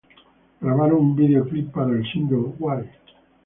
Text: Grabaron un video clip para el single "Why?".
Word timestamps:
Grabaron 0.59 0.99
un 1.01 1.15
video 1.15 1.47
clip 1.47 1.69
para 1.71 1.91
el 1.91 2.03
single 2.11 2.55
"Why?". 2.57 2.85